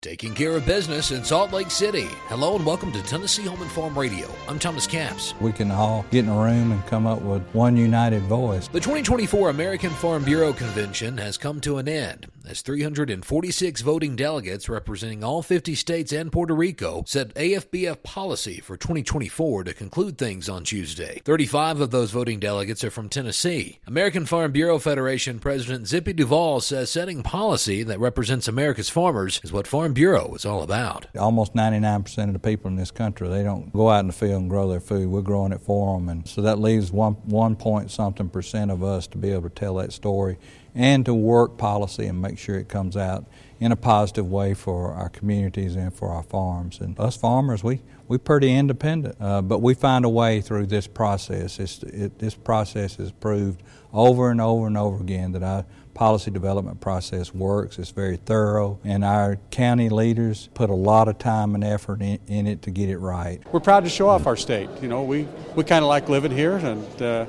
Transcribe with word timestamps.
Taking 0.00 0.32
care 0.32 0.52
of 0.52 0.64
business 0.64 1.10
in 1.10 1.24
Salt 1.24 1.52
Lake 1.52 1.72
City. 1.72 2.06
Hello 2.28 2.54
and 2.54 2.64
welcome 2.64 2.92
to 2.92 3.02
Tennessee 3.02 3.46
Home 3.46 3.60
and 3.60 3.70
Farm 3.72 3.98
Radio. 3.98 4.30
I'm 4.46 4.56
Thomas 4.56 4.86
Capps. 4.86 5.34
We 5.40 5.50
can 5.50 5.72
all 5.72 6.06
get 6.12 6.24
in 6.24 6.30
a 6.30 6.40
room 6.40 6.70
and 6.70 6.86
come 6.86 7.04
up 7.04 7.20
with 7.22 7.42
one 7.52 7.76
united 7.76 8.22
voice. 8.22 8.68
The 8.68 8.78
2024 8.78 9.50
American 9.50 9.90
Farm 9.90 10.22
Bureau 10.22 10.52
Convention 10.52 11.18
has 11.18 11.36
come 11.36 11.60
to 11.62 11.78
an 11.78 11.88
end 11.88 12.28
as 12.46 12.62
346 12.62 13.80
voting 13.82 14.16
delegates 14.16 14.68
representing 14.68 15.24
all 15.24 15.42
50 15.42 15.74
states 15.74 16.12
and 16.12 16.30
Puerto 16.30 16.54
Rico 16.54 17.02
set 17.06 17.34
AFBF 17.34 18.02
policy 18.02 18.60
for 18.60 18.76
2024 18.76 19.64
to 19.64 19.74
conclude 19.74 20.18
things 20.18 20.48
on 20.48 20.64
Tuesday. 20.64 21.20
35 21.24 21.80
of 21.80 21.90
those 21.90 22.10
voting 22.10 22.38
delegates 22.38 22.84
are 22.84 22.90
from 22.90 23.08
Tennessee. 23.08 23.78
American 23.86 24.26
Farm 24.26 24.52
Bureau 24.52 24.78
Federation 24.78 25.38
President 25.38 25.86
Zippy 25.86 26.12
Duvall 26.12 26.60
says 26.60 26.90
setting 26.90 27.22
policy 27.22 27.82
that 27.82 28.00
represents 28.00 28.48
America's 28.48 28.88
farmers 28.88 29.40
is 29.42 29.52
what 29.52 29.66
Farm 29.66 29.92
Bureau 29.92 30.34
is 30.34 30.44
all 30.44 30.62
about. 30.62 31.06
Almost 31.18 31.54
99% 31.54 32.28
of 32.28 32.32
the 32.32 32.38
people 32.38 32.70
in 32.70 32.76
this 32.76 32.90
country, 32.90 33.28
they 33.28 33.42
don't 33.42 33.72
go 33.72 33.90
out 33.90 34.00
in 34.00 34.08
the 34.08 34.12
field 34.12 34.42
and 34.42 34.50
grow 34.50 34.68
their 34.68 34.80
food. 34.80 35.08
We're 35.08 35.22
growing 35.22 35.52
it 35.52 35.60
for 35.60 35.96
them. 35.96 36.08
And 36.08 36.28
so 36.28 36.42
that 36.42 36.58
leaves 36.58 36.92
one, 36.92 37.14
one 37.24 37.56
point 37.56 37.90
something 37.90 38.28
percent 38.28 38.70
of 38.70 38.82
us 38.82 39.06
to 39.08 39.18
be 39.18 39.32
able 39.32 39.48
to 39.48 39.54
tell 39.54 39.74
that 39.76 39.92
story 39.92 40.38
and 40.74 41.04
to 41.04 41.14
work 41.14 41.58
policy 41.58 42.06
and 42.06 42.22
make 42.22 42.37
sure 42.38 42.56
it 42.56 42.68
comes 42.68 42.96
out 42.96 43.26
in 43.60 43.72
a 43.72 43.76
positive 43.76 44.30
way 44.30 44.54
for 44.54 44.92
our 44.92 45.08
communities 45.08 45.76
and 45.76 45.92
for 45.92 46.10
our 46.10 46.22
farms. 46.22 46.80
And 46.80 46.98
us 46.98 47.16
farmers, 47.16 47.64
we, 47.64 47.82
we're 48.06 48.18
pretty 48.18 48.54
independent, 48.54 49.16
uh, 49.20 49.42
but 49.42 49.60
we 49.60 49.74
find 49.74 50.04
a 50.04 50.08
way 50.08 50.40
through 50.40 50.66
this 50.66 50.86
process. 50.86 51.58
It, 51.82 52.18
this 52.18 52.34
process 52.34 52.96
has 52.96 53.10
proved 53.10 53.62
over 53.92 54.30
and 54.30 54.40
over 54.40 54.66
and 54.66 54.78
over 54.78 55.02
again 55.02 55.32
that 55.32 55.42
our 55.42 55.64
policy 55.94 56.30
development 56.30 56.80
process 56.80 57.34
works. 57.34 57.76
It's 57.78 57.90
very 57.90 58.16
thorough, 58.16 58.78
and 58.84 59.04
our 59.04 59.36
county 59.50 59.88
leaders 59.88 60.48
put 60.54 60.70
a 60.70 60.74
lot 60.74 61.08
of 61.08 61.18
time 61.18 61.56
and 61.56 61.64
effort 61.64 62.00
in, 62.00 62.20
in 62.28 62.46
it 62.46 62.62
to 62.62 62.70
get 62.70 62.88
it 62.88 62.98
right. 62.98 63.42
We're 63.52 63.58
proud 63.58 63.82
to 63.82 63.90
show 63.90 64.08
off 64.08 64.28
our 64.28 64.36
state. 64.36 64.70
You 64.80 64.86
know, 64.86 65.02
we, 65.02 65.26
we 65.56 65.64
kind 65.64 65.84
of 65.84 65.88
like 65.88 66.08
living 66.08 66.30
here, 66.30 66.56
and 66.56 67.02
uh, 67.02 67.26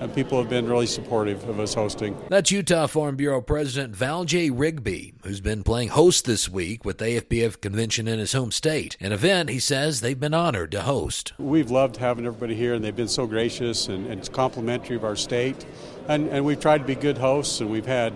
and 0.00 0.14
people 0.14 0.38
have 0.38 0.48
been 0.48 0.68
really 0.68 0.86
supportive 0.86 1.48
of 1.48 1.60
us 1.60 1.74
hosting. 1.74 2.16
That's 2.28 2.50
Utah 2.50 2.86
Farm 2.86 3.16
Bureau 3.16 3.40
President 3.40 3.94
Val 3.94 4.24
J. 4.24 4.50
Rigby, 4.50 5.14
who's 5.22 5.40
been 5.40 5.62
playing 5.62 5.88
host 5.88 6.24
this 6.24 6.48
week 6.48 6.84
with 6.84 6.98
the 6.98 7.04
AFBF 7.04 7.60
convention 7.60 8.08
in 8.08 8.18
his 8.18 8.32
home 8.32 8.52
state, 8.52 8.96
an 9.00 9.12
event 9.12 9.50
he 9.50 9.58
says 9.58 10.00
they've 10.00 10.18
been 10.18 10.34
honored 10.34 10.72
to 10.72 10.82
host. 10.82 11.32
We've 11.38 11.70
loved 11.70 11.96
having 11.96 12.26
everybody 12.26 12.54
here, 12.54 12.74
and 12.74 12.84
they've 12.84 12.94
been 12.94 13.08
so 13.08 13.26
gracious 13.26 13.88
and, 13.88 14.06
and 14.06 14.32
complimentary 14.32 14.96
of 14.96 15.04
our 15.04 15.16
state. 15.16 15.64
And, 16.08 16.28
and 16.28 16.44
we've 16.44 16.60
tried 16.60 16.78
to 16.78 16.84
be 16.84 16.94
good 16.94 17.18
hosts, 17.18 17.60
and 17.60 17.70
we've 17.70 17.86
had 17.86 18.12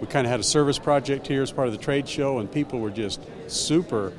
we 0.00 0.06
kind 0.06 0.26
of 0.26 0.30
had 0.30 0.40
a 0.40 0.44
service 0.44 0.78
project 0.78 1.26
here 1.26 1.42
as 1.42 1.50
part 1.50 1.68
of 1.68 1.72
the 1.72 1.80
trade 1.80 2.08
show, 2.08 2.38
and 2.38 2.50
people 2.50 2.80
were 2.80 2.90
just 2.90 3.20
super 3.48 4.12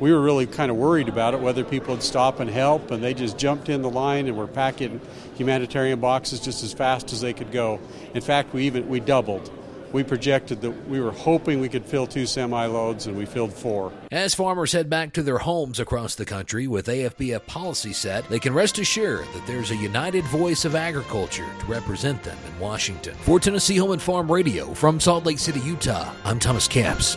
we 0.00 0.12
were 0.12 0.20
really 0.20 0.46
kind 0.46 0.70
of 0.70 0.76
worried 0.76 1.08
about 1.08 1.34
it, 1.34 1.40
whether 1.40 1.64
people 1.64 1.94
would 1.94 2.02
stop 2.02 2.40
and 2.40 2.50
help, 2.50 2.90
and 2.90 3.02
they 3.02 3.14
just 3.14 3.38
jumped 3.38 3.68
in 3.68 3.82
the 3.82 3.90
line 3.90 4.26
and 4.26 4.36
were 4.36 4.46
packing 4.46 5.00
humanitarian 5.36 6.00
boxes 6.00 6.40
just 6.40 6.62
as 6.62 6.72
fast 6.72 7.12
as 7.12 7.20
they 7.20 7.32
could 7.32 7.52
go. 7.52 7.80
In 8.14 8.20
fact, 8.20 8.52
we 8.52 8.64
even 8.66 8.88
we 8.88 9.00
doubled. 9.00 9.50
We 9.92 10.02
projected 10.02 10.60
that 10.62 10.88
we 10.88 11.00
were 11.00 11.12
hoping 11.12 11.60
we 11.60 11.68
could 11.68 11.84
fill 11.84 12.08
two 12.08 12.26
semi 12.26 12.66
loads, 12.66 13.06
and 13.06 13.16
we 13.16 13.26
filled 13.26 13.52
four. 13.52 13.92
As 14.10 14.34
farmers 14.34 14.72
head 14.72 14.90
back 14.90 15.12
to 15.12 15.22
their 15.22 15.38
homes 15.38 15.78
across 15.78 16.16
the 16.16 16.24
country 16.24 16.66
with 16.66 16.88
AFBF 16.88 17.46
policy 17.46 17.92
set, 17.92 18.28
they 18.28 18.40
can 18.40 18.52
rest 18.52 18.80
assured 18.80 19.26
that 19.32 19.46
there's 19.46 19.70
a 19.70 19.76
united 19.76 20.24
voice 20.24 20.64
of 20.64 20.74
agriculture 20.74 21.46
to 21.60 21.66
represent 21.66 22.20
them 22.24 22.36
in 22.44 22.58
Washington. 22.58 23.14
For 23.20 23.38
Tennessee 23.38 23.76
Home 23.76 23.92
and 23.92 24.02
Farm 24.02 24.30
Radio 24.32 24.74
from 24.74 24.98
Salt 24.98 25.26
Lake 25.26 25.38
City, 25.38 25.60
Utah, 25.60 26.12
I'm 26.24 26.40
Thomas 26.40 26.66
Capps. 26.66 27.16